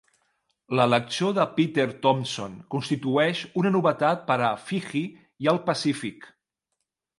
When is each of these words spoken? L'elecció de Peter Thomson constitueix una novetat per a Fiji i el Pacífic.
L'elecció 0.77 1.27
de 1.39 1.45
Peter 1.59 1.85
Thomson 2.05 2.55
constitueix 2.77 3.43
una 3.63 3.73
novetat 3.77 4.27
per 4.33 4.41
a 4.49 4.51
Fiji 4.71 5.05
i 5.47 5.55
el 5.55 5.63
Pacífic. 5.71 6.29